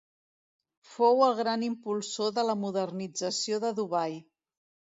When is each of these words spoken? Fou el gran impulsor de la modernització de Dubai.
Fou 0.93 1.21
el 1.25 1.35
gran 1.41 1.65
impulsor 1.67 2.33
de 2.39 2.47
la 2.49 2.57
modernització 2.63 3.63
de 3.69 3.75
Dubai. 3.83 4.21